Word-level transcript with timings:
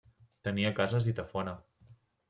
Tenia 0.47 0.71
cases 0.81 1.11
i 1.13 1.15
tafona. 1.21 1.57